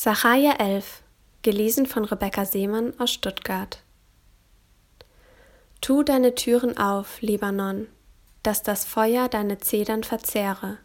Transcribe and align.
Sacharja 0.00 0.52
11, 0.60 1.02
gelesen 1.42 1.84
von 1.84 2.04
Rebecca 2.04 2.44
Seemann 2.44 2.94
aus 3.00 3.10
Stuttgart. 3.10 3.82
Tu 5.80 6.04
deine 6.04 6.36
Türen 6.36 6.78
auf, 6.78 7.20
Libanon, 7.20 7.88
dass 8.44 8.62
das 8.62 8.84
Feuer 8.84 9.28
deine 9.28 9.58
Zedern 9.58 10.04
verzehre. 10.04 10.78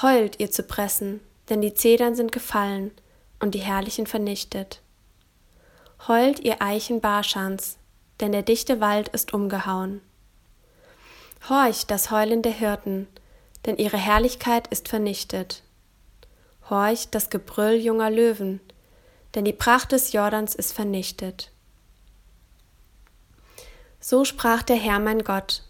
Heult, 0.00 0.40
ihr 0.40 0.50
Zypressen, 0.50 1.20
denn 1.50 1.60
die 1.60 1.74
Zedern 1.74 2.14
sind 2.14 2.32
gefallen 2.32 2.92
und 3.40 3.54
die 3.54 3.60
Herrlichen 3.60 4.06
vernichtet. 4.06 4.80
Heult, 6.08 6.40
ihr 6.40 6.62
Eichen 6.62 7.02
Barschans, 7.02 7.76
denn 8.20 8.32
der 8.32 8.40
dichte 8.40 8.80
Wald 8.80 9.08
ist 9.08 9.34
umgehauen. 9.34 10.00
Horch, 11.50 11.84
das 11.86 12.10
Heulen 12.10 12.40
der 12.40 12.52
Hirten, 12.52 13.06
denn 13.66 13.76
ihre 13.76 13.98
Herrlichkeit 13.98 14.66
ist 14.68 14.88
vernichtet. 14.88 15.62
Horch, 16.70 17.08
das 17.10 17.30
Gebrüll 17.30 17.74
junger 17.74 18.10
Löwen, 18.10 18.60
denn 19.34 19.44
die 19.44 19.52
Pracht 19.52 19.92
des 19.92 20.12
Jordans 20.12 20.54
ist 20.54 20.72
vernichtet. 20.72 21.50
So 24.00 24.24
sprach 24.24 24.62
der 24.62 24.76
Herr 24.76 25.00
mein 25.00 25.24
Gott, 25.24 25.62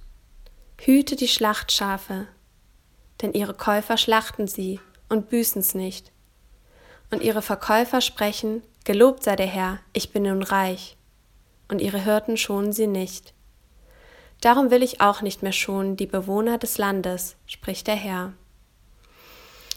hüte 0.79 1.17
die 1.17 1.29
Schlachtschafe, 1.29 2.27
denn 3.23 3.33
ihre 3.33 3.55
Käufer 3.55 3.97
schlachten 3.97 4.47
sie 4.47 4.81
und 5.09 5.31
büßen's 5.31 5.75
nicht. 5.75 6.13
Und 7.11 7.23
ihre 7.23 7.43
Verkäufer 7.43 8.01
sprechen, 8.01 8.63
Gelobt 8.87 9.25
sei 9.25 9.35
der 9.35 9.49
Herr, 9.49 9.81
ich 9.95 10.13
bin 10.13 10.23
nun 10.23 10.45
reich. 10.45 10.97
Und 11.67 11.81
ihre 11.81 11.99
Hirten 11.99 12.37
schonen 12.37 12.73
sie 12.73 12.87
nicht. 12.87 13.35
Darum 14.41 14.71
will 14.71 14.81
ich 14.81 15.01
auch 15.01 15.23
nicht 15.23 15.43
mehr 15.43 15.51
schonen 15.51 15.97
die 15.97 16.07
Bewohner 16.07 16.57
des 16.57 16.79
Landes, 16.79 17.35
spricht 17.47 17.89
der 17.89 17.97
Herr. 17.97 18.33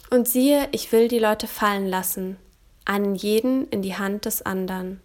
Und 0.09 0.27
siehe, 0.27 0.68
ich 0.72 0.91
will 0.91 1.08
die 1.08 1.20
Leute 1.20 1.48
fallen 1.48 1.88
lassen, 1.88 2.38
einen 2.84 3.13
jeden 3.13 3.68
in 3.70 3.84
die 3.84 3.95
Hand 3.95 4.26
des 4.26 4.41
andern 4.41 5.02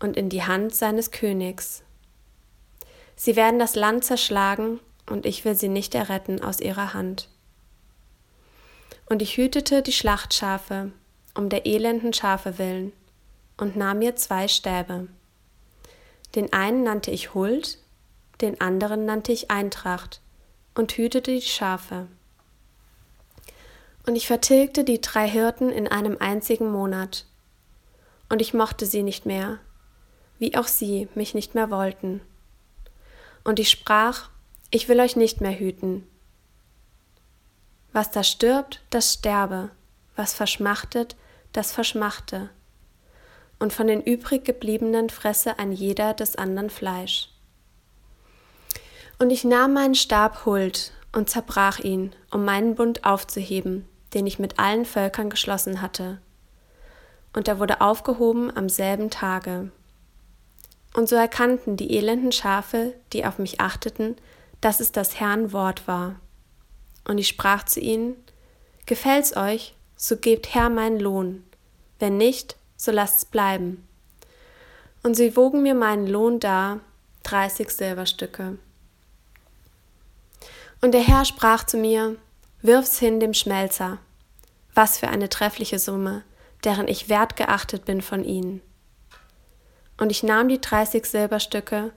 und 0.00 0.16
in 0.16 0.28
die 0.28 0.42
Hand 0.42 0.74
seines 0.74 1.12
Königs. 1.12 1.84
Sie 3.14 3.36
werden 3.36 3.60
das 3.60 3.76
Land 3.76 4.04
zerschlagen, 4.04 4.80
und 5.06 5.26
ich 5.26 5.44
will 5.44 5.54
sie 5.54 5.68
nicht 5.68 5.94
erretten 5.94 6.42
aus 6.42 6.60
ihrer 6.60 6.94
Hand. 6.94 7.28
Und 9.06 9.22
ich 9.22 9.36
hütete 9.36 9.82
die 9.82 9.92
Schlachtschafe, 9.92 10.92
um 11.34 11.48
der 11.48 11.66
elenden 11.66 12.12
Schafe 12.12 12.58
willen, 12.58 12.92
und 13.56 13.76
nahm 13.76 14.00
mir 14.00 14.16
zwei 14.16 14.48
Stäbe. 14.48 15.08
Den 16.34 16.52
einen 16.52 16.82
nannte 16.82 17.10
ich 17.10 17.34
Huld, 17.34 17.78
den 18.40 18.60
anderen 18.60 19.04
nannte 19.04 19.30
ich 19.30 19.50
Eintracht, 19.50 20.20
und 20.74 20.92
hütete 20.92 21.32
die 21.32 21.42
Schafe. 21.42 22.08
Und 24.06 24.16
ich 24.16 24.26
vertilgte 24.26 24.84
die 24.84 25.00
drei 25.00 25.28
Hirten 25.28 25.70
in 25.70 25.88
einem 25.88 26.16
einzigen 26.20 26.70
Monat, 26.70 27.26
und 28.28 28.40
ich 28.40 28.54
mochte 28.54 28.86
sie 28.86 29.02
nicht 29.02 29.26
mehr, 29.26 29.58
wie 30.38 30.56
auch 30.56 30.66
sie 30.66 31.08
mich 31.14 31.34
nicht 31.34 31.54
mehr 31.54 31.70
wollten. 31.70 32.20
Und 33.44 33.58
ich 33.58 33.70
sprach, 33.70 34.30
ich 34.70 34.88
will 34.88 35.00
euch 35.00 35.14
nicht 35.14 35.40
mehr 35.40 35.58
hüten. 35.58 36.06
Was 37.92 38.10
da 38.10 38.24
stirbt, 38.24 38.80
das 38.90 39.12
sterbe, 39.12 39.70
was 40.16 40.34
verschmachtet, 40.34 41.16
das 41.52 41.70
verschmachte. 41.72 42.50
Und 43.58 43.72
von 43.72 43.86
den 43.86 44.02
übrig 44.02 44.44
gebliebenen 44.44 45.10
fresse 45.10 45.58
ein 45.58 45.70
jeder 45.70 46.12
des 46.12 46.34
anderen 46.34 46.70
Fleisch. 46.70 47.28
Und 49.18 49.30
ich 49.30 49.44
nahm 49.44 49.74
meinen 49.74 49.94
Stab 49.94 50.44
Huld 50.44 50.92
und 51.12 51.30
zerbrach 51.30 51.78
ihn, 51.78 52.12
um 52.32 52.44
meinen 52.44 52.74
Bund 52.74 53.04
aufzuheben, 53.04 53.88
den 54.14 54.26
ich 54.26 54.38
mit 54.38 54.58
allen 54.58 54.84
Völkern 54.84 55.30
geschlossen 55.30 55.82
hatte. 55.82 56.18
Und 57.32 57.48
er 57.48 57.58
wurde 57.58 57.80
aufgehoben 57.80 58.56
am 58.56 58.68
selben 58.68 59.10
Tage. 59.10 59.70
Und 60.94 61.08
so 61.08 61.16
erkannten 61.16 61.76
die 61.76 61.96
elenden 61.96 62.32
Schafe, 62.32 62.94
die 63.12 63.26
auf 63.26 63.38
mich 63.38 63.60
achteten, 63.60 64.16
dass 64.60 64.80
es 64.80 64.92
das 64.92 65.18
Herrn 65.18 65.52
Wort 65.52 65.88
war. 65.88 66.20
Und 67.06 67.18
ich 67.18 67.28
sprach 67.28 67.64
zu 67.64 67.80
ihnen, 67.80 68.16
Gefällt's 68.86 69.36
euch, 69.36 69.74
so 69.96 70.16
gebt 70.16 70.54
Herr 70.54 70.68
meinen 70.68 71.00
Lohn, 71.00 71.42
wenn 71.98 72.16
nicht, 72.16 72.56
so 72.76 72.92
lasst's 72.92 73.24
bleiben. 73.24 73.86
Und 75.02 75.14
sie 75.14 75.36
wogen 75.36 75.62
mir 75.62 75.74
meinen 75.74 76.06
Lohn 76.06 76.38
dar, 76.38 76.80
dreißig 77.22 77.70
Silberstücke. 77.70 78.58
Und 80.80 80.92
der 80.92 81.02
Herr 81.02 81.24
sprach 81.24 81.64
zu 81.64 81.76
mir, 81.76 82.16
Wirf's 82.60 82.98
hin 82.98 83.20
dem 83.20 83.34
Schmelzer. 83.34 83.98
Was 84.74 84.98
für 84.98 85.08
eine 85.08 85.28
treffliche 85.28 85.78
Summe, 85.78 86.24
deren 86.64 86.88
ich 86.88 87.08
wert 87.08 87.36
geachtet 87.36 87.84
bin 87.84 88.02
von 88.02 88.24
ihnen. 88.24 88.60
Und 89.96 90.10
ich 90.10 90.22
nahm 90.22 90.48
die 90.48 90.60
dreißig 90.60 91.06
Silberstücke 91.06 91.92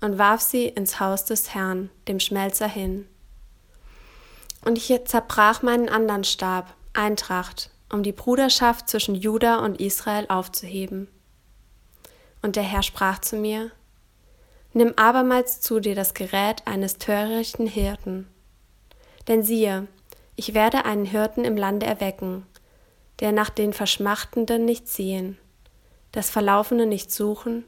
und 0.00 0.18
warf 0.18 0.40
sie 0.40 0.66
ins 0.66 1.00
Haus 1.00 1.24
des 1.24 1.54
Herrn, 1.54 1.90
dem 2.06 2.20
Schmelzer, 2.20 2.68
hin. 2.68 3.08
Und 4.64 4.78
ich 4.78 4.92
zerbrach 5.06 5.62
meinen 5.62 5.88
anderen 5.88 6.24
Stab, 6.24 6.74
Eintracht, 6.92 7.70
um 7.90 8.02
die 8.02 8.12
Bruderschaft 8.12 8.88
zwischen 8.88 9.14
Juda 9.14 9.56
und 9.56 9.80
Israel 9.80 10.26
aufzuheben. 10.28 11.08
Und 12.42 12.56
der 12.56 12.62
Herr 12.62 12.82
sprach 12.82 13.20
zu 13.20 13.36
mir, 13.36 13.70
Nimm 14.74 14.94
abermals 14.96 15.60
zu 15.60 15.80
dir 15.80 15.94
das 15.94 16.14
Gerät 16.14 16.66
eines 16.66 16.96
törichten 16.96 17.66
Hirten. 17.66 18.26
Denn 19.28 19.42
siehe, 19.42 19.86
ich 20.36 20.54
werde 20.54 20.84
einen 20.84 21.04
Hirten 21.04 21.44
im 21.44 21.56
Lande 21.56 21.86
erwecken, 21.86 22.46
der 23.20 23.32
nach 23.32 23.50
den 23.50 23.72
Verschmachtenden 23.72 24.64
nicht 24.64 24.88
sehen, 24.88 25.38
das 26.10 26.30
Verlaufene 26.30 26.86
nicht 26.86 27.10
suchen, 27.10 27.64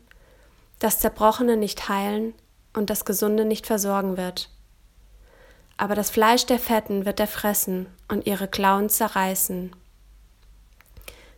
das 0.79 1.01
Zerbrochene 1.01 1.57
nicht 1.57 1.89
heilen 1.89 2.35
und 2.73 2.91
das 2.91 3.05
Gesunde 3.05 3.45
nicht 3.45 3.67
versorgen 3.67 4.17
wird. 4.17 4.51
Aber 5.77 5.95
das 5.95 6.11
Fleisch 6.11 6.47
der 6.47 6.59
Fetten 6.59 7.05
wird 7.05 7.21
er 7.21 7.27
fressen 7.27 7.87
und 8.09 8.27
ihre 8.27 8.49
Klauen 8.49 8.89
zerreißen. 8.89 9.75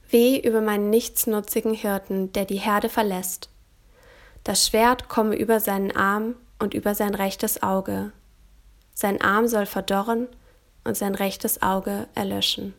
Weh 0.08 0.38
über 0.38 0.60
meinen 0.60 0.90
nichtsnutzigen 0.90 1.74
Hirten, 1.74 2.32
der 2.32 2.44
die 2.44 2.58
Herde 2.58 2.88
verlässt. 2.88 3.50
Das 4.44 4.66
Schwert 4.66 5.08
komme 5.08 5.34
über 5.34 5.58
seinen 5.58 5.94
Arm 5.96 6.36
und 6.58 6.74
über 6.74 6.94
sein 6.94 7.14
rechtes 7.14 7.62
Auge. 7.62 8.12
Sein 8.94 9.20
Arm 9.20 9.48
soll 9.48 9.66
verdorren 9.66 10.28
und 10.86 10.96
sein 10.96 11.14
rechtes 11.14 11.62
Auge 11.62 12.08
erlöschen. 12.14 12.74